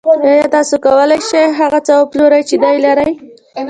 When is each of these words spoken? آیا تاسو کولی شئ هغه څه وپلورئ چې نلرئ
آیا 0.11 0.45
تاسو 0.55 0.75
کولی 0.85 1.19
شئ 1.29 1.43
هغه 1.59 1.79
څه 1.87 1.93
وپلورئ 2.01 2.41
چې 2.49 2.55
نلرئ 2.63 3.11